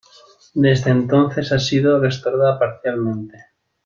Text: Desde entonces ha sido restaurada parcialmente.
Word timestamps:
Desde 0.55 0.89
entonces 0.89 1.51
ha 1.51 1.59
sido 1.59 1.99
restaurada 1.99 2.57
parcialmente. 2.57 3.37